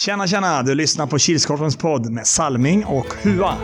[0.00, 0.62] Tjena, tjena!
[0.62, 3.54] Du lyssnar på Kilskorpens podd med Salming och Hua.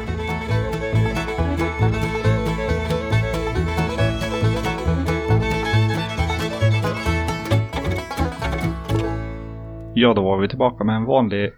[9.95, 11.53] Ja, då var vi tillbaka med en vanlig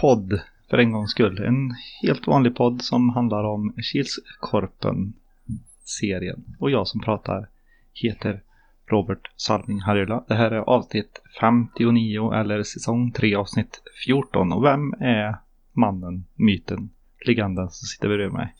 [0.00, 0.40] podd
[0.70, 1.38] för en gångs skull.
[1.38, 6.44] En helt vanlig podd som handlar om Kilskorpen-serien.
[6.58, 7.48] Och jag som pratar
[7.92, 8.42] heter
[8.90, 10.24] Robert Salming Harjula.
[10.28, 14.52] Det här är avsnitt 59 eller säsong 3 avsnitt 14.
[14.52, 15.36] Och vem är
[15.72, 16.90] mannen, myten,
[17.26, 18.54] legenden som sitter bredvid mig?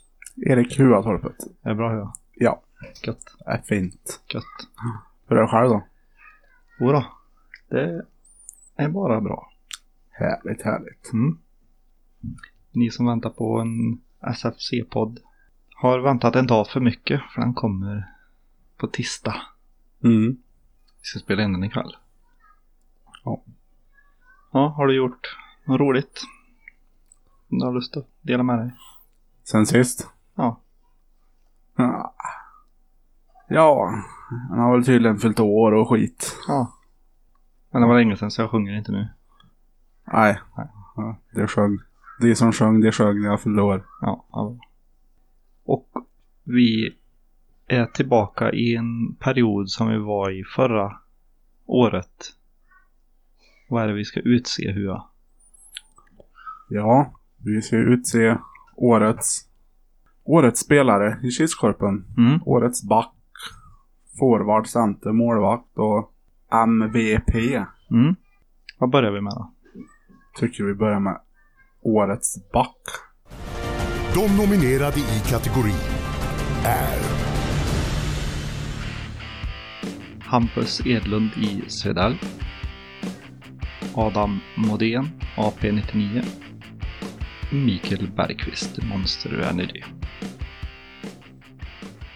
[0.47, 1.37] Erik Huatorpet.
[1.62, 2.12] Är det bra Hua?
[2.35, 2.62] Ja,
[3.02, 4.21] Gött, är fint.
[4.35, 4.45] gött.
[5.29, 5.83] Hur är det själv då?
[6.80, 7.05] Jodå,
[7.69, 8.05] det
[8.77, 9.52] är bara bra.
[10.10, 11.12] Härligt, härligt.
[11.12, 11.38] Mm.
[12.73, 15.19] Ni som väntar på en SFC-podd
[15.74, 18.09] har väntat en dag för mycket för den kommer
[18.77, 19.37] på tisdag.
[20.05, 20.37] Mm.
[21.01, 21.97] Vi ska spela in den ikväll.
[23.25, 23.43] Ja.
[24.53, 26.21] Ja, har du gjort något roligt?
[27.49, 28.71] Du har lust att dela med dig?
[29.45, 30.09] Sen sist?
[30.35, 30.61] Ja.
[31.77, 32.15] Ja.
[33.49, 34.02] Ja,
[34.49, 36.37] han har väl tydligen fyllt år och skit.
[36.49, 36.73] Ja.
[37.71, 39.09] Men det var länge sedan så jag sjunger inte nu.
[40.13, 40.41] Nej.
[40.57, 40.69] Nej.
[40.96, 41.79] Ja, det sjöng.
[42.21, 43.87] Det som sjöng, det sjöng när jag fyllde år.
[44.01, 44.57] Ja, ja.
[45.65, 45.89] Och
[46.45, 46.96] vi
[47.71, 50.96] är tillbaka i en period som vi var i förra
[51.66, 52.32] året.
[53.68, 55.04] Vad är det vi ska utse Hua?
[56.68, 58.38] Ja, vi ska utse
[58.77, 59.51] årets
[60.24, 62.04] Årets spelare i Kilskorpen.
[62.16, 62.40] Mm.
[62.45, 63.15] Årets back.
[64.19, 66.12] Forward, center, målvakt och
[66.53, 67.34] MVP.
[67.91, 68.15] Mm.
[68.78, 69.53] Vad börjar vi med då?
[70.37, 71.21] Tycker vi börjar med
[71.82, 72.82] Årets back.
[74.15, 75.75] De nominerade i kategorin
[76.65, 77.30] är
[80.31, 82.15] Hampus Edlund i Svedal.
[83.95, 86.25] Adam Modén, AP99.
[87.53, 89.83] Mikael Bergqvist, Monster Energy.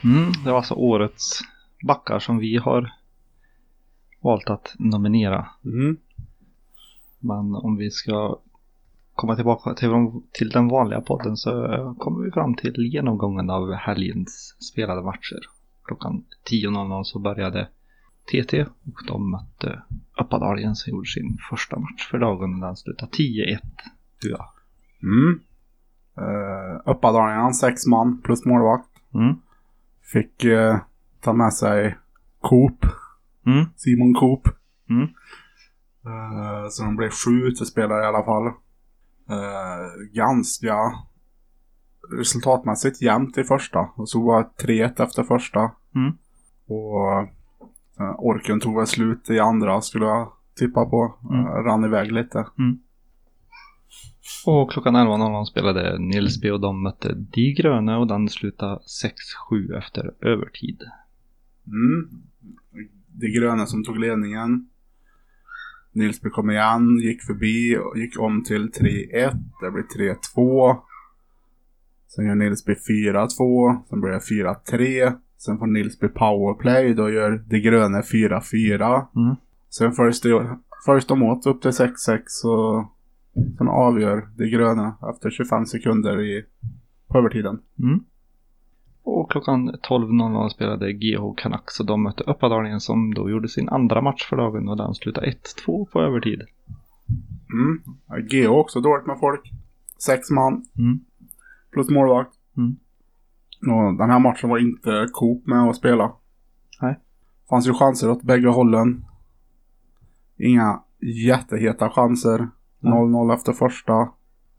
[0.05, 1.41] Mm, det var alltså årets
[1.83, 2.93] backar som vi har
[4.21, 5.47] valt att nominera.
[5.65, 5.97] Mm.
[7.19, 8.39] Men om vi ska
[9.15, 9.91] komma tillbaka till,
[10.33, 11.51] till den vanliga podden så
[11.99, 15.41] kommer vi fram till genomgången av helgens spelade matcher.
[15.85, 17.69] Klockan 10.00 så började
[18.27, 19.83] TT och de mötte
[20.21, 23.59] Uppadaljen som gjorde sin första match för dagen och den slutade 10-1.
[24.23, 24.55] Ja.
[25.03, 25.41] Mm.
[26.89, 28.89] Uh, sex man plus målvakt.
[29.15, 29.35] Mm.
[30.13, 30.79] Fick eh,
[31.21, 31.99] ta med sig
[32.41, 32.87] Coop.
[33.47, 33.67] Mm.
[33.77, 34.49] Simon Coop.
[34.91, 35.03] Mm.
[36.07, 38.47] Eh, så de blev sju utespelare i alla fall.
[39.29, 40.77] Eh, ganska
[42.19, 43.79] resultatmässigt jämnt i första.
[43.79, 45.71] Och så var det 3-1 efter första.
[45.95, 46.13] Mm.
[46.67, 47.29] Och
[48.19, 51.15] orken tog väl slut i andra skulle jag tippa på.
[51.31, 51.47] Mm.
[51.47, 52.47] Eh, rann iväg lite.
[54.47, 58.81] Och klockan 11.00 spelade Nilsby och de mötte De Gröne och den slutade
[59.51, 60.83] 6-7 efter övertid.
[61.67, 62.09] Mm.
[63.13, 64.69] Det gröna som tog ledningen.
[65.93, 69.37] Nilsby kom igen, gick förbi och gick om till 3-1.
[69.61, 70.77] Det blir 3-2.
[72.09, 73.89] Sen gör Nilsby 4-2.
[73.89, 75.19] Sen blir det 4-3.
[75.45, 76.95] Sen får Nilsby powerplay.
[76.95, 79.07] Då gör det gröna 4-4.
[79.17, 79.37] Mm.
[79.71, 81.91] Sen följs, det, följs de åt upp till 6-6
[82.45, 82.85] och
[83.59, 86.45] sen avgör det gröna efter 25 sekunder i
[87.09, 87.59] på övertiden.
[87.79, 88.01] Mm.
[89.03, 94.01] Och klockan 12.00 spelade GH Canucks och de mötte Uppadalingen som då gjorde sin andra
[94.01, 95.35] match för dagen och den slutade
[95.67, 96.43] 1-2 på övertid.
[97.53, 97.83] Mm.
[98.09, 99.53] Ja, GH också dåligt med folk.
[99.99, 100.65] Sex man.
[100.79, 101.01] Mm.
[101.73, 102.33] Plus målvakt.
[102.57, 102.77] Mm.
[103.69, 106.13] Och den här matchen var inte Coop med att spela.
[106.83, 107.01] Nej.
[107.51, 109.05] Fanns ju chanser åt bägge hållen.
[110.37, 112.49] Inga jätteheta chanser.
[112.81, 112.93] Nej.
[112.93, 114.09] 0-0 efter första.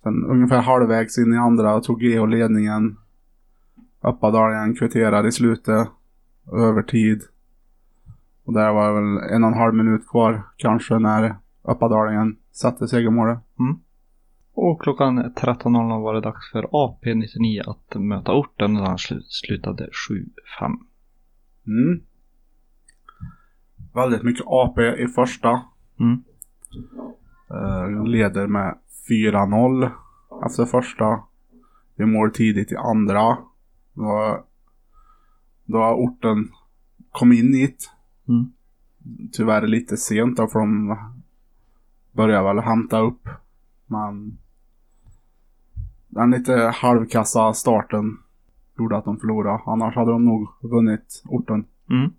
[0.03, 2.97] Sen ungefär halvvägs in i andra tog GH ledningen.
[4.01, 5.87] Uppadalingen kvitterade i slutet.
[6.53, 7.21] Övertid.
[8.43, 12.87] Och där var det väl en och en halv minut kvar kanske när Uppadalingen satte
[12.87, 13.39] segermålet.
[14.57, 19.89] Och klockan 13.00 var det dags för AP99 att möta orten och slu- slutade
[20.59, 20.77] 7-5.
[21.67, 22.01] Mm.
[23.93, 25.61] Väldigt mycket AP i första.
[25.99, 26.23] Mm.
[27.49, 28.77] Eh, leder med
[29.09, 29.91] 4-0
[30.45, 31.23] efter första.
[31.95, 33.37] Det mål tidigt i andra.
[33.93, 34.43] Då,
[35.65, 36.49] då har orten
[37.11, 37.91] kom in hit.
[38.27, 38.51] Mm.
[39.31, 40.97] Tyvärr lite sent då för de
[42.11, 43.27] börjar väl hämta upp.
[43.85, 44.37] Men
[46.15, 48.17] den lite halvkassa starten
[48.77, 49.61] gjorde att de förlorade.
[49.65, 51.65] Annars hade de nog vunnit orten.
[51.89, 52.11] Mm.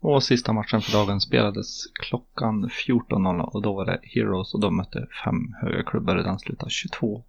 [0.00, 4.76] Och sista matchen för dagen spelades klockan 14.00 och då var det Heroes och de
[4.76, 7.22] mötte fem höga klubbar och den slutade 22-2.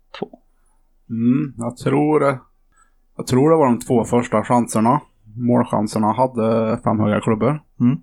[1.09, 2.39] Mm, jag tror...
[3.15, 5.01] Jag tror det var de två första chanserna.
[5.35, 7.63] Målchanserna hade fem höga klubbor.
[7.79, 7.97] Mm.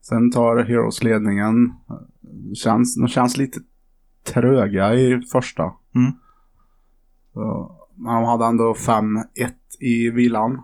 [0.00, 1.74] Sen tar Heroes ledningen.
[2.54, 3.60] Känns, de känns lite
[4.24, 5.72] tröga i första.
[5.94, 6.12] Mm.
[7.40, 9.24] Så, men de hade ändå 5-1
[9.80, 10.62] i vilan.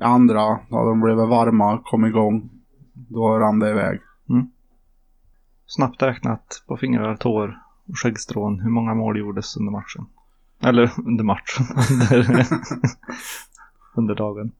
[0.00, 0.40] I andra,
[0.70, 2.50] ja, de blev varma, kom igång.
[2.92, 4.00] Då rann det iväg.
[5.66, 7.58] Snabbt räknat på fingrar, tår
[7.88, 10.06] och skäggstrån hur många mål gjordes under matchen.
[10.62, 11.66] Eller under matchen.
[12.16, 12.46] under,
[13.94, 14.52] under dagen.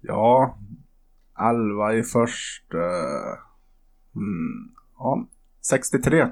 [0.00, 0.58] Ja,
[1.38, 2.74] 11 i först.
[2.74, 3.38] eh,
[4.16, 5.26] mm, ja,
[5.60, 6.28] 63.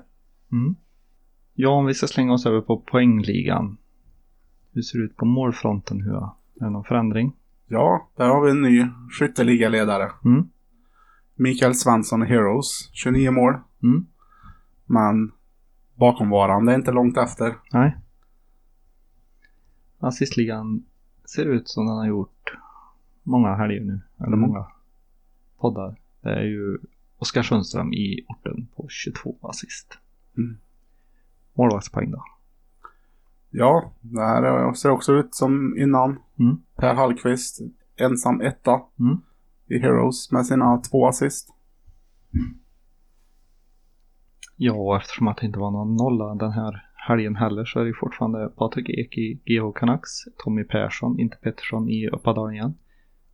[0.52, 0.76] Mm.
[1.54, 3.76] Ja, om vi ska slänga oss över på poängligan.
[4.72, 6.00] Hur ser det ut på målfronten?
[6.00, 7.32] Hur är det någon förändring?
[7.66, 10.10] Ja, där har vi en ny skytteligaledare.
[10.24, 10.48] Mm.
[11.34, 13.54] Mikael Svensson Heroes, 29 mål.
[13.82, 14.06] Mm.
[14.86, 15.32] Men
[15.94, 17.54] bakomvarande är inte långt efter.
[17.72, 17.96] Nej.
[19.98, 20.84] Assistligan
[21.24, 22.56] ser ut som den har gjort
[23.22, 24.00] många helger nu.
[24.18, 24.40] Eller Mm.
[24.40, 24.66] många
[25.58, 25.96] poddar.
[26.20, 26.78] Det är ju
[27.18, 29.98] Oskar Sundström i orten på 22 assist.
[30.36, 30.56] Mm.
[31.54, 32.24] Målvaktspoäng då?
[33.50, 36.18] Ja, det här ser också ut som innan.
[36.38, 36.56] Mm.
[36.76, 37.60] Per Hallqvist,
[37.96, 39.16] ensam etta Mm.
[39.66, 41.48] i Heroes med sina två assist.
[44.56, 47.84] Ja, och eftersom att det inte var någon nolla den här helgen heller så är
[47.84, 50.10] det fortfarande Patrik Ek i GH Canucks,
[50.44, 52.74] Tommy Persson, inte Pettersson i Uppadalen,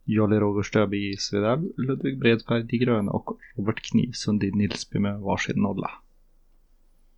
[0.03, 5.19] Jolly Roger Stöby i Svedal, Ludvig Bredsberg i Gröna och Robert Knivsund i Nilsby med
[5.19, 5.91] varsin nolla.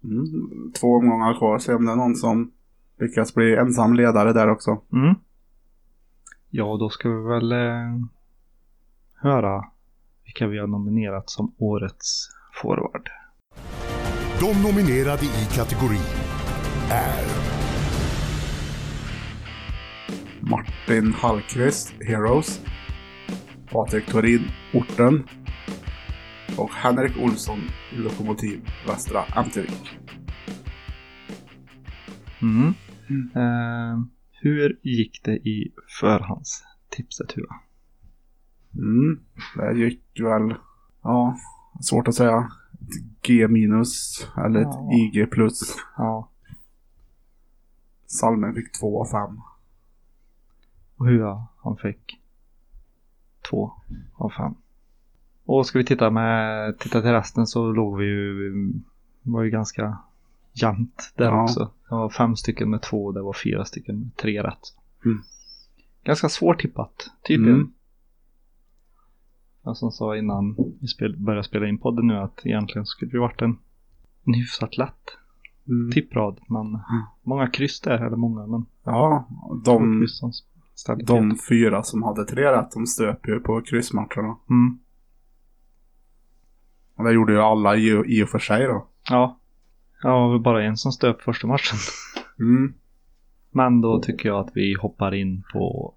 [0.03, 0.71] Mm.
[0.79, 2.51] Två omgångar kvar, se om det är någon som
[2.99, 4.81] lyckas bli ensam ledare där också.
[4.93, 5.15] Mm.
[6.49, 8.05] Ja, då ska vi väl eh,
[9.15, 9.63] höra
[10.25, 12.29] vilka vi har nominerat som årets
[12.61, 13.09] forward.
[14.39, 16.15] De nominerade i kategorin
[16.91, 17.25] är
[20.39, 22.61] Martin Hallqvist, Heroes.
[23.71, 24.41] Patrik Torin,
[24.73, 25.23] Orten.
[26.57, 27.59] Och Henrik Olsson,
[27.97, 29.97] Lokomotiv, Västra Ämtervik.
[32.41, 32.73] Mm.
[33.35, 33.99] Eh,
[34.31, 37.55] hur gick det i förhandstipset Hua?
[38.73, 39.19] Mm,
[39.55, 40.55] det gick väl,
[41.03, 41.37] ja,
[41.81, 42.51] svårt att säga.
[42.73, 44.91] Ett G minus eller ett Ja.
[44.93, 45.75] IG plus.
[45.97, 46.29] Ja,
[48.05, 49.41] Salmen fick 2 av 5.
[50.97, 52.21] och Hua han fick
[53.49, 53.71] två
[54.15, 54.53] av fem.
[55.53, 58.53] Och ska vi titta med, titta till resten så låg vi ju,
[59.21, 59.97] var ju ganska
[60.53, 61.43] jämnt där Ja.
[61.43, 61.71] också.
[61.89, 64.59] Det var fem stycken med två och det var fyra stycken med tre rätt.
[65.05, 65.21] Mm.
[66.03, 67.55] Ganska svårtippat, tydligen.
[67.55, 67.71] Mm.
[69.63, 73.19] Jag som sa innan vi spel, började spela in podden nu att egentligen skulle det
[73.19, 73.57] varit en,
[74.25, 75.17] en hyfsat lätt
[75.67, 75.91] Mm.
[75.91, 76.39] tipprad.
[76.47, 76.79] Men
[77.23, 79.27] många kryss där, eller många, men Ja,
[79.65, 80.07] de,
[81.05, 84.37] de fyra som hade tre rätt, de stöp ju på kryssmatcherna.
[84.49, 84.79] Mm.
[87.03, 88.87] Det gjorde ju alla i, i och för sig då.
[89.09, 89.39] Ja.
[90.03, 91.77] Ja, var bara en som stöp första matchen.
[92.39, 92.73] Mm.
[93.51, 95.93] Men då tycker jag att vi hoppar in på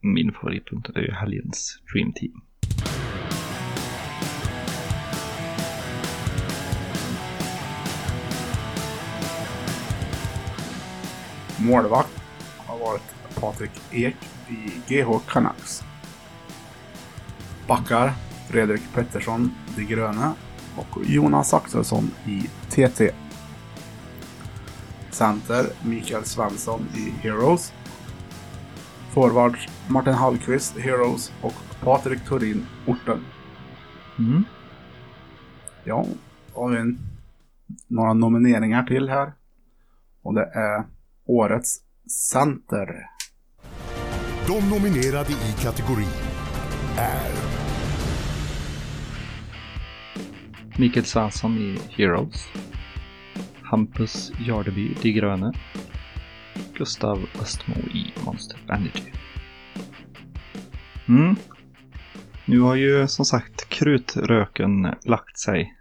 [0.00, 0.94] min favoritpunkt.
[0.94, 2.40] Det är helgens Dream Team.
[11.60, 12.22] Målvakt
[12.58, 14.16] har varit Patrik Ek
[14.48, 15.84] i GH Canucks.
[17.68, 20.32] Backar Fredrik Pettersson, De Gröne
[20.76, 23.10] och Jonas Axelsson i TT.
[25.10, 27.72] Center Mikael Svensson i Heroes.
[29.12, 33.20] Forwards Martin Hallqvist, Heroes och Patrik Torin, Orten.
[34.18, 34.44] Mm.
[35.84, 36.06] Ja,
[36.54, 36.98] då har vi en,
[37.86, 39.32] några nomineringar till här.
[40.22, 40.84] Och det är
[41.26, 43.06] Årets Center.
[44.46, 46.08] De nominerade i kategorin
[46.96, 47.57] är
[50.80, 52.48] Mikael Svensson i Heroes.
[53.62, 55.52] Hampus Jardeby, De Gröne.
[56.74, 59.12] Gustav Östmo i Monster Energy.
[61.08, 61.36] Mm.
[62.44, 65.76] Nu har ju som sagt krutröken lagt sig.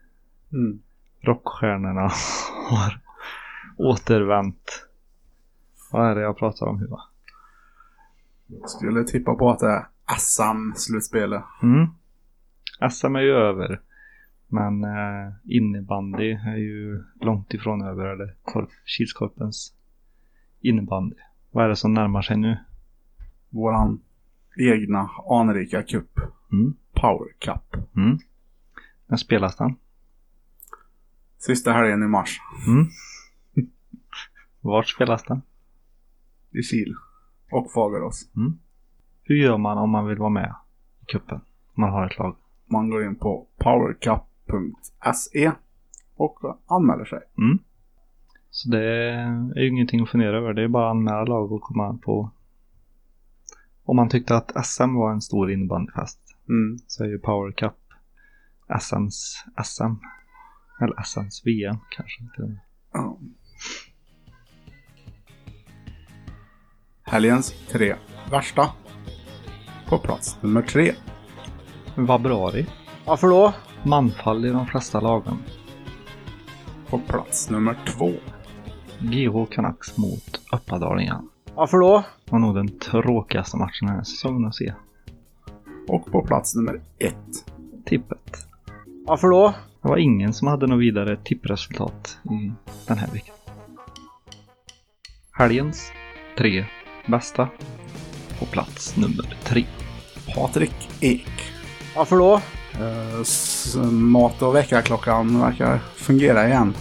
[0.54, 0.80] Mm.
[1.22, 2.12] Rockstjärnorna
[2.70, 3.00] har
[3.78, 4.88] återvänt.
[5.92, 7.02] Vad är det jag pratar om Huva?
[8.66, 9.86] Skulle tippa på att det är
[10.18, 11.44] SM-slutspelet.
[11.64, 11.88] Mm.
[12.92, 13.82] SM är ju över.
[14.48, 18.06] Men eh, innebandy är ju långt ifrån över.
[18.06, 19.74] Eller korp, Kilskorpens
[20.62, 21.16] innebandy.
[21.52, 22.58] Vad är det som närmar sig nu?
[23.50, 24.02] Våran
[24.58, 26.20] egna anrika cup.
[26.52, 26.74] Mm.
[26.94, 27.96] Power Cup.
[27.96, 28.18] Mm.
[29.08, 29.76] När spelas den?
[31.38, 32.40] Sista helgen i mars.
[32.68, 32.88] Mm.
[34.62, 35.42] Vart spelas den?
[36.52, 36.96] I Kil.
[37.52, 38.30] Och Fagerås.
[39.24, 40.56] Hur gör man om man vill vara med
[41.02, 41.42] i kuppen?
[41.76, 42.36] Om man har ett lag.
[42.66, 43.48] Man går in på
[44.48, 45.52] powercup.se
[46.16, 47.20] och anmäler sig.
[47.38, 47.60] Mm.
[48.50, 48.84] Så det
[49.56, 50.54] är ju ingenting att fundera över.
[50.54, 52.32] Det är bara att anmäla lag och komma på.
[53.84, 56.80] Om man tyckte att SM var en stor innebandyfest Mm.
[56.88, 57.74] så är ju Power Cup
[58.80, 59.84] SMs SM.
[60.82, 62.24] Eller SMs VM kanske.
[62.24, 62.60] med.
[62.94, 63.18] Ja.
[67.04, 67.96] Helgens tre
[68.32, 68.70] värsta.
[69.90, 70.94] På plats nummer tre.
[71.96, 72.68] Vabruari.
[73.06, 73.54] Varför då?
[73.88, 75.38] Manfall i de flesta lagen.
[76.90, 78.12] På plats nummer två.
[79.00, 81.30] GH Canucks mot Uppadalingen.
[81.56, 82.04] Varför då?
[82.30, 84.74] var nog den tråkigaste matchen den här säsongen att se.
[85.88, 87.46] Och på plats nummer ett.
[87.86, 88.48] Tippet.
[89.06, 89.54] Varför då?
[89.82, 92.52] Det var ingen som hade något vidare tippresultat i
[92.88, 93.36] den här veckan.
[95.32, 95.92] Helgens
[96.38, 96.66] tre
[97.06, 97.50] bästa.
[98.40, 99.66] På plats nummer tre.
[100.36, 101.52] Patrik Ek.
[101.96, 102.42] Varför då?
[102.80, 106.74] Eh, mat och väckarklockan verkar fungera igen.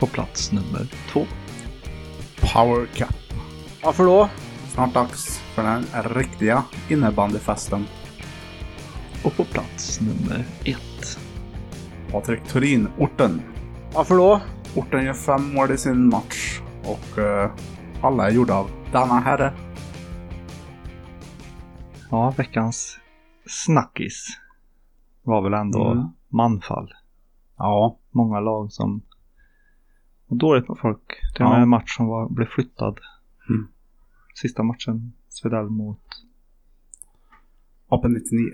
[0.00, 1.26] På plats nummer två.
[2.54, 3.16] Power Cup.
[3.82, 4.28] Varför då?
[4.68, 5.84] Snart dags för den
[6.14, 7.86] riktiga innebandyfesten.
[9.24, 11.18] Och på plats nummer ett.
[12.12, 13.42] Patrik Turin, orten.
[13.94, 14.40] Varför då?
[14.74, 17.50] Orten gör fem mål i sin match och eh,
[18.02, 19.54] alla är gjorda av denna herre.
[22.10, 22.98] Ja, veckans
[23.46, 24.38] snackis
[25.26, 26.08] var väl ändå Mm.
[26.28, 26.92] manfall.
[27.56, 27.98] Ja.
[28.10, 29.00] Många lag som
[30.26, 31.00] var dåligt med folk.
[31.34, 31.56] Och med Ja.
[31.62, 32.98] en match som var, blev flyttad.
[33.48, 33.68] Mm.
[34.34, 36.00] Sista matchen, Svedell mot
[37.88, 38.50] Open 99.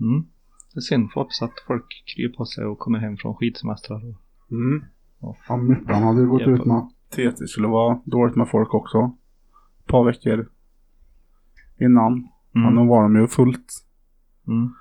[0.00, 0.24] Mm.
[0.72, 3.96] Det är synd, hoppas att folk kryr på sig och kommer hem från skidsemestrar.
[4.08, 4.52] Och...
[4.52, 4.84] Mm.
[5.20, 8.74] och Ja, Myttan hade ju gått ut med att TT skulle vara dåligt med folk
[8.74, 9.12] också.
[9.80, 10.48] Ett par veckor
[11.80, 12.12] innan.
[12.12, 12.28] Mm.
[12.52, 13.83] Men då var de ju fullt.
[14.48, 14.74] Mm.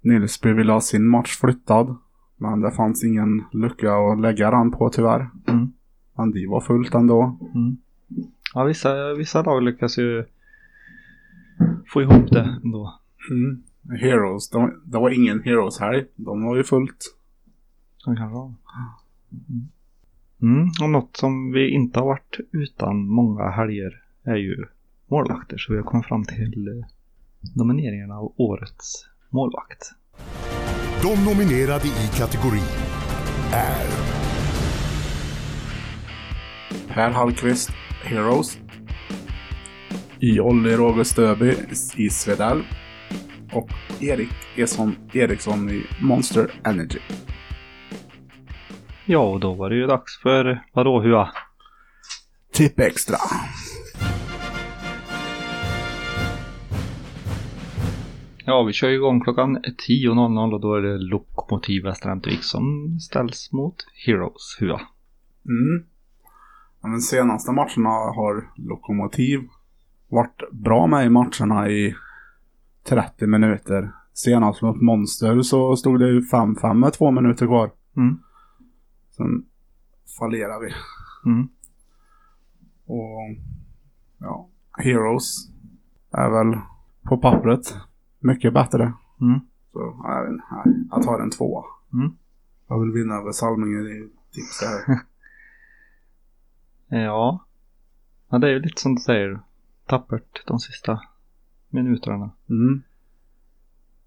[0.00, 1.96] Nilsby ville ha sin match flyttad.
[2.36, 5.30] Men det fanns ingen lucka att lägga den på tyvärr.
[5.46, 5.72] Mm.
[6.16, 7.38] Men de var fullt ändå.
[7.54, 7.76] Mm.
[8.54, 10.24] Ja, vissa, vissa lag lyckas ju
[11.92, 13.00] få ihop det ändå.
[13.30, 13.62] Mm.
[14.00, 16.06] Heroes, de, det var ingen Heroes här.
[16.16, 17.16] De var ju fullt.
[18.04, 18.54] De kan vara.
[19.30, 19.68] Mm.
[20.42, 20.68] Mm.
[20.82, 24.64] Och något som vi inte har varit utan många helger är ju
[25.06, 25.56] målvakter.
[25.58, 26.86] Så vi har kommit fram till eh,
[27.56, 29.92] nomineringarna av årets målvakt.
[31.02, 32.62] De nominerade i kategorin
[33.52, 33.86] är
[36.88, 37.70] Per Hallqvist,
[38.02, 38.58] Heroes.
[40.18, 41.54] Jolly Roger Stöby
[41.96, 42.62] i Svedell.
[43.52, 47.00] Och Erik Eson Eriksson i Monster Energy.
[49.04, 51.28] Ja, och då var det ju dags för vadå Hua?
[52.52, 53.16] Tipp extra.
[58.48, 63.52] Ja, vi kör igång klockan 10.00 och då är det Lokomotiv Västra Ämtervik som ställs
[63.52, 63.74] mot
[64.06, 64.80] Heroes Hua.
[65.44, 65.86] Mm.
[66.82, 69.40] Ja, De senaste matcherna har Lokomotiv
[70.08, 71.94] varit bra med i matcherna i
[72.84, 73.92] 30 minuter.
[74.12, 77.70] Senast mot Monster så stod det ju 5-5 med två minuter kvar.
[77.96, 78.18] Mm.
[79.10, 79.44] Sen
[80.18, 80.72] fallerar vi.
[81.30, 81.48] Mm.
[82.86, 83.36] Och
[84.18, 85.48] ja, Heroes
[86.12, 86.60] är väl
[87.02, 87.76] på pappret
[88.18, 88.92] mycket bättre.
[89.20, 89.40] Mm.
[89.72, 91.64] Så inte, nej, jag tar en tvåa.
[91.92, 92.10] Mm.
[92.68, 95.00] Jag vill vinna över Salmingen i tips här.
[96.90, 97.44] Ja.
[98.28, 99.40] ja, det är ju lite som du säger.
[99.86, 101.00] Tappert de sista
[101.68, 102.30] minuterna.
[102.50, 102.82] Mm,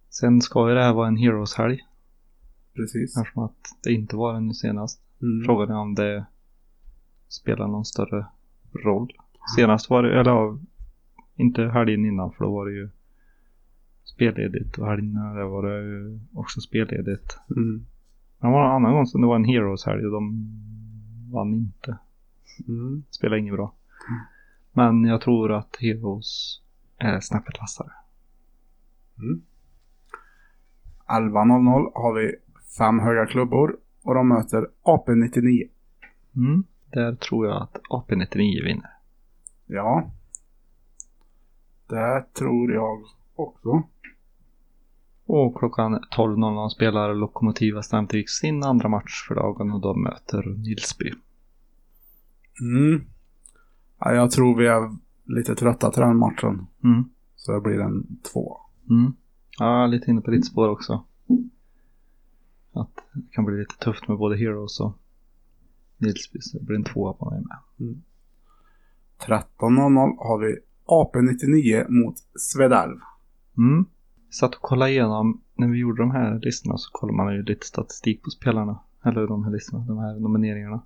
[0.09, 1.79] Sen ska ju det här vara en Heroes-helg.
[2.75, 3.17] precis.
[3.17, 5.01] Eftersom att det inte var det nu senast.
[5.21, 5.45] Mm.
[5.45, 6.25] Frågan är om det
[7.27, 8.25] spelar någon större
[8.85, 9.11] roll.
[9.55, 10.59] Senast var det, eller
[11.35, 12.89] inte helgen innan för då var det ju
[14.03, 17.39] spelledigt och helgen innan det var det också spelledigt.
[17.57, 17.85] Mm.
[18.39, 20.47] Det var en annan gång som det var en Heroes-helg och de
[21.31, 21.97] vann inte.
[22.67, 23.03] Mm.
[23.09, 23.73] Spelar inget bra.
[24.73, 26.61] Men jag tror att Heroes
[26.97, 27.91] är snäppet vassare.
[31.07, 32.35] 11.00 har vi
[32.77, 35.69] fem höga klubbor och de möter AP99.
[36.35, 36.63] Mm.
[36.91, 38.89] Där tror jag att AP99 vinner.
[39.65, 40.11] Ja.
[41.87, 43.01] Det tror jag
[43.35, 43.83] också.
[45.33, 51.13] Och klockan 12.00 spelar Lokomotiva Stamtvik sin andra match för dagen och de möter Nilsby.
[52.61, 53.01] Mm.
[53.99, 56.67] Ja, jag tror vi är lite trötta till den matchen.
[56.83, 57.03] Mm.
[57.35, 58.57] Så det blir en två.
[58.89, 59.13] Mm.
[59.59, 61.03] Ja, lite inne på ditt spår också.
[62.73, 64.97] Att det kan bli lite tufft med både Heroes och
[65.97, 66.39] Nilsby.
[66.41, 68.01] Så det blir en tvåa på mig med.
[69.19, 72.99] 13.00 har vi AP99 mot Svedalv.
[73.57, 73.85] Mm.
[74.31, 77.65] Satt och kollade igenom, när vi gjorde de här listorna så kollade man ju lite
[77.65, 78.79] statistik på spelarna.
[79.05, 80.81] Eller de här listorna, de här nomineringarna.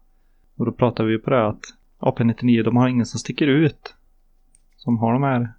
[0.56, 1.62] Och då pratade vi ju på det att
[2.00, 3.96] AP99, de har ingen som sticker ut.
[4.76, 5.54] Som har de här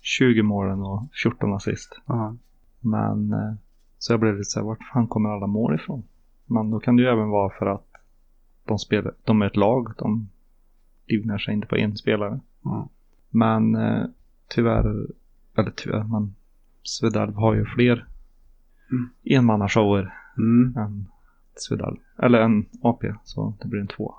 [0.00, 2.00] 20 målen och 14 assist.
[2.06, 2.36] Ja.
[2.80, 3.54] Men eh,
[3.98, 6.02] så jag blev lite så här, vart fan kommer alla mål ifrån?
[6.46, 7.86] Men då kan det ju även vara för att
[8.64, 10.28] de spelar, de är ett lag, de
[11.06, 12.40] livnär sig inte på en spelare.
[12.62, 12.88] Ja.
[13.30, 14.04] Men eh,
[14.48, 15.06] tyvärr,
[15.56, 16.34] eller tyvärr, men
[16.86, 18.06] Svedalv har ju fler
[18.90, 19.08] Mm.
[19.24, 20.76] enmannashower Mm.
[20.76, 21.06] än
[21.56, 21.96] Svedalv.
[22.22, 24.14] Eller en AP, så det blir en två.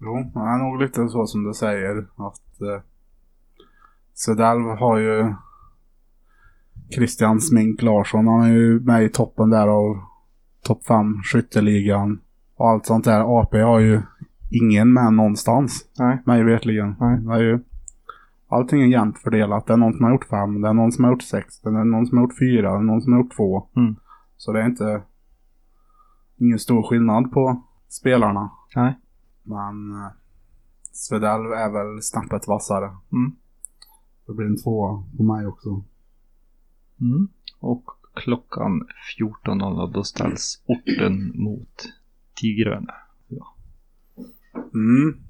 [0.00, 1.98] Jo, det är nog lite så som du säger.
[1.98, 2.82] Att eh,
[4.14, 5.34] Svedalv har ju
[6.94, 8.26] Christian Smink Larsson.
[8.26, 9.96] Han är ju med i toppen där av
[10.64, 12.20] topp 5 skytteligan.
[12.56, 13.40] Och allt sånt där.
[13.40, 14.02] AP har ju
[14.50, 15.84] ingen med någonstans.
[15.98, 16.22] Nej.
[16.26, 16.96] Mig vetligen.
[17.00, 17.18] Nej.
[17.20, 17.58] Det är ju
[18.50, 19.66] Allting är jämnt fördelat.
[19.66, 21.68] Det är någon som har gjort fem, det är någon som har gjort sex, det
[21.68, 23.68] är någon som har gjort fyra, det är någon som har gjort två.
[23.76, 23.96] Mm.
[24.36, 25.02] Så det är inte
[26.36, 28.50] ingen stor skillnad på spelarna.
[28.76, 28.98] Nej.
[29.42, 30.10] Men eh,
[30.92, 32.84] Svedalv är väl snäppet vassare.
[33.12, 33.36] Mm.
[34.26, 35.84] Det blir en tvåa på mig också.
[37.00, 37.28] Mm.
[37.60, 38.86] Och klockan
[39.18, 41.92] 14.00 då ställs orten mot
[42.40, 42.94] Tigröne.
[43.28, 43.54] Ja.
[44.74, 45.20] Mm.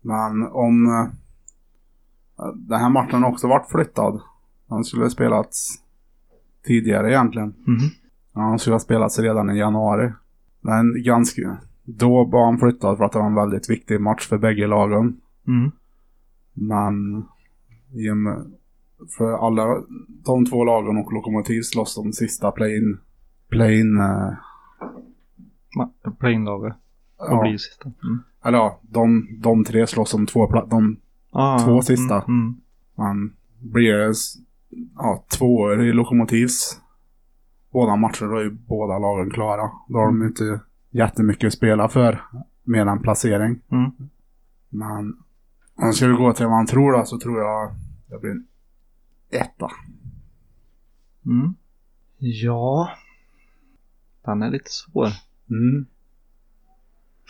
[0.00, 1.12] Men om eh,
[2.54, 4.20] den här matchen har också varit flyttad.
[4.68, 5.74] Den skulle ha spelats
[6.66, 7.54] tidigare egentligen.
[8.34, 10.12] Ja, han skulle ha spelats redan i januari.
[10.60, 11.56] Men ganska...
[11.84, 15.20] Då var han flyttad för att det var en väldigt viktig match för bägge lagen.
[15.46, 15.70] Mm.
[16.52, 17.24] Men...
[17.92, 18.52] i och med-
[19.18, 19.82] För alla
[20.24, 22.98] de två lagen och Lokomotiv slåss om sista play-in...
[23.48, 24.00] Play-in...
[24.00, 24.32] eh.
[27.16, 27.92] Och ja, blir sista.
[28.04, 28.18] Mm.
[28.44, 30.96] eller ja, de, de tre slåss om två pla- de
[31.30, 32.14] Ah, Två sista.
[32.14, 32.60] Mm, mm.
[32.94, 34.12] Man blir
[34.96, 36.80] ja, två år i Lokomotivs
[37.72, 39.70] båda matcher då är ju båda lagen klara.
[39.88, 42.22] Då har de ju inte jättemycket att spela för
[42.62, 43.60] mer än placering.
[43.70, 43.90] Mm.
[44.68, 45.16] Men
[45.74, 47.74] om jag skulle gå till vad man tror då så tror jag
[48.08, 48.46] det blir en
[49.30, 49.70] etta.
[51.26, 51.54] Mm.
[52.18, 52.90] Ja.
[54.24, 55.08] Den är lite svår.
[55.50, 55.86] Mm.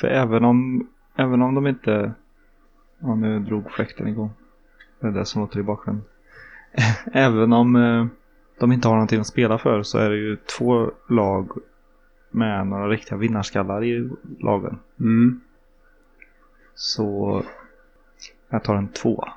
[0.01, 2.15] För även om, även om de inte...
[3.01, 4.31] Ja, nu drog fläkten igång.
[5.01, 6.05] Det är det som låter i bakgrunden.
[7.13, 8.07] även om eh,
[8.59, 11.51] de inte har någonting att spela för så är det ju två lag
[12.31, 14.79] med några riktiga vinnarskallar i lagen.
[15.01, 15.41] Mm.
[16.75, 17.43] Så
[18.49, 19.33] jag tar en tvåa.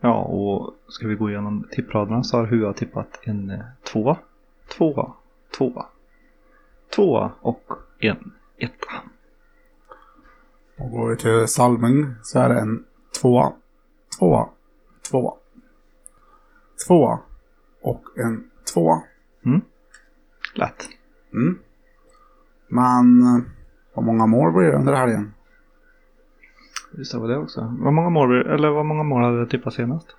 [0.00, 4.16] Ja, och ska vi gå igenom tippraderna så har Hua tippat en eh, tvåa,
[4.68, 5.12] tvåa,
[5.56, 5.86] tvåa,
[6.94, 8.92] tvåa och en etta.
[10.78, 12.84] Och går vi till Salming så är det en
[13.20, 13.52] tvåa,
[14.18, 14.48] tvåa,
[15.10, 15.34] tvåa,
[16.86, 17.18] tvåa
[17.82, 19.02] och en tvåa.
[20.54, 20.88] Lätt.
[21.32, 21.58] Mm.
[22.68, 23.22] Men
[23.94, 25.34] hur många mål blir det under helgen?
[26.92, 27.76] Just det, var det också.
[27.80, 30.16] Vad många mål, eller vad många mål hade jag tippat senast?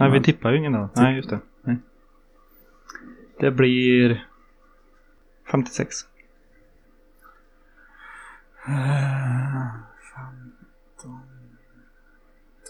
[0.00, 0.88] Nej, vi tippar ju ingen då.
[0.96, 1.40] Nej, just det.
[1.62, 1.76] Nej.
[3.38, 4.26] Det blir
[5.50, 5.94] 56.
[8.66, 9.85] 15,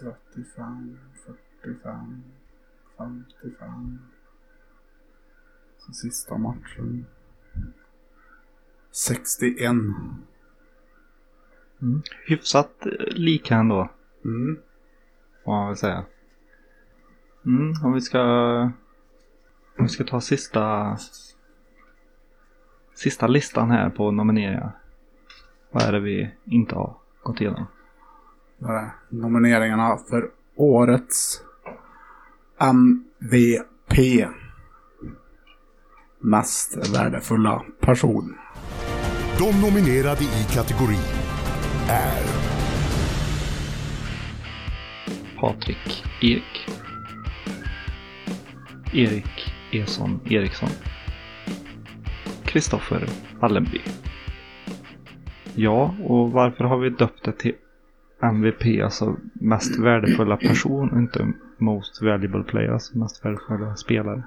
[0.01, 0.99] 35,
[1.63, 2.23] 45,
[2.99, 3.99] 55.
[5.79, 7.07] Så sista matchen.
[8.91, 9.71] 61.
[11.83, 12.03] Mm.
[12.27, 13.91] Hyfsat eh, lika ändå.
[14.25, 14.59] Mm.
[15.45, 16.05] Får man väl säga.
[17.47, 18.21] Mm, om vi ska...
[19.79, 20.97] Om vi ska ta sista...
[22.95, 24.73] Sista listan här på nomineringar.
[25.71, 27.67] Vad är det vi inte har gått igenom?
[29.09, 31.41] Nomineringarna för årets
[32.61, 34.27] MVP.
[36.21, 38.35] Mest värdefulla person.
[39.39, 40.99] De nominerade i kategorin
[41.89, 42.23] är
[45.41, 46.69] Patrik Ek.
[48.93, 50.69] Erik Eson Eriksson.
[52.45, 53.09] Kristoffer
[53.41, 53.81] Wallenby.
[55.55, 57.55] Ja, och varför har vi döpt det till
[58.21, 64.23] MVP, alltså mest värdefulla person inte most valuable player, alltså mest värdefulla spelare?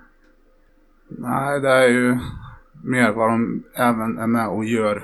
[1.08, 2.18] Nej, det är ju
[2.84, 5.04] mer vad de även är med och gör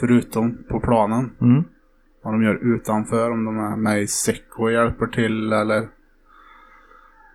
[0.00, 1.30] förutom på planen.
[1.40, 1.64] Mm.
[2.22, 3.30] vad de gör utanför.
[3.30, 5.88] Om de är med i Secco och hjälper till eller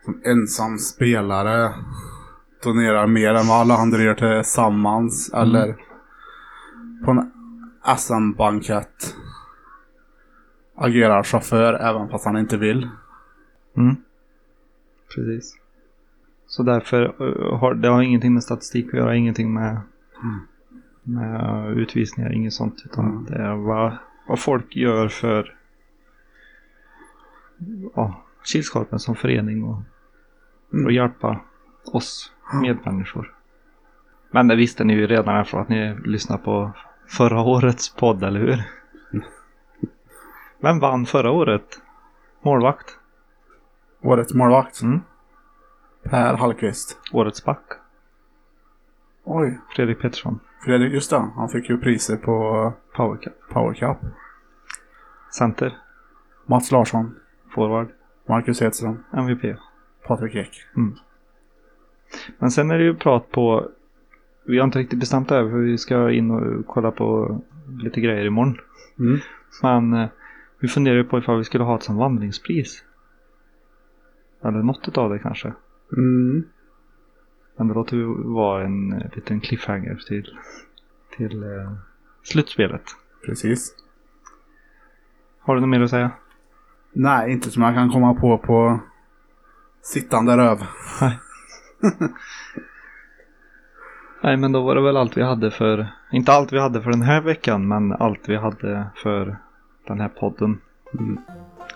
[0.06, 1.74] som ensam spelare
[2.64, 5.34] donerar mer än vad alla andra gör tillsammans.
[5.34, 5.76] Eller
[7.06, 7.32] på en
[7.98, 9.16] SM-bankett
[10.82, 12.90] agerar chaufför även fast han inte vill.
[13.78, 13.96] Mm.
[15.16, 15.58] Precis.
[16.48, 19.82] Så därför eh, har det har ingenting med statistik att göra, ingenting med,
[21.04, 22.82] med utvisningar, inget sånt.
[22.86, 23.26] Utan Mm.
[23.26, 25.56] det är vad, vad folk gör för
[27.96, 29.78] ja, Kilskorpen som förening och
[30.70, 30.88] för Mm.
[30.88, 31.40] att hjälpa
[31.94, 33.34] oss medmänniskor.
[34.32, 36.72] Men det visste ni ju redan eftersom att ni lyssnade på
[37.08, 38.64] förra årets podd, eller hur?
[40.62, 41.82] Vem vann förra året?
[42.42, 42.98] Målvakt?
[44.02, 44.82] Årets målvakt.
[44.82, 45.02] Mm.
[46.04, 46.98] Per Hallqvist.
[47.12, 47.64] Årets back?
[49.24, 49.60] Oj.
[49.76, 50.40] Fredrik Pettersson?
[50.66, 51.32] Fredrik, just det.
[51.36, 53.34] Han fick ju priser på Power Cup.
[53.50, 53.98] Power Cup.
[55.38, 55.78] Center?
[56.46, 57.16] Mats Larsson.
[57.56, 57.88] Forward?
[58.28, 59.04] Marcus Hedström.
[59.14, 59.58] MVP?
[60.08, 60.66] Patrik Ek.
[62.38, 63.68] Men sen är det ju prat på...
[64.46, 67.40] Vi har inte riktigt bestämt det här för vi ska in och kolla på
[67.84, 68.58] lite grejer imorgon.
[69.00, 69.20] Mm.
[69.62, 70.10] Men eh,
[70.62, 72.84] vi funderar ju på ifall vi skulle ha ett som vandringspris.
[74.44, 75.54] Eller något av det kanske.
[75.98, 76.44] Mm.
[77.58, 80.38] Men det låter ju vara en eh, liten cliffhanger till,
[81.18, 81.72] till eh,
[82.24, 82.84] slutspelet.
[83.26, 83.76] Precis.
[85.40, 86.12] Har du något mer att säga?
[86.94, 88.80] Nej, inte som jag kan komma på på
[89.82, 90.64] sittande röv.
[94.24, 95.88] Nej, men då var det väl allt vi hade för...
[96.12, 99.38] Inte allt vi hade för den här veckan, men allt vi hade för
[99.92, 100.62] den här podden.
[101.00, 101.20] Mm.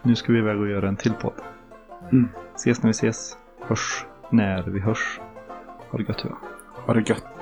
[0.04, 1.34] Nu ska vi iväg och göra en till podd.
[2.12, 2.28] Mm.
[2.56, 3.38] Ses när vi ses.
[3.62, 5.20] Hörs när vi hörs.
[5.90, 6.26] Ha det gött.
[6.86, 7.35] Ha det gött.